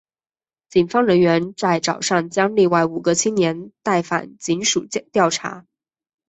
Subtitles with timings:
[0.67, 5.67] 警方人员在早上将另外五个青年带返警署调查。